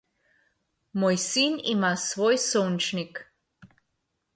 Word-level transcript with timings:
Moj 1.03 1.11
sin 1.25 1.59
ima 1.75 1.95
svoj 2.07 2.41
sončnik. 2.49 3.23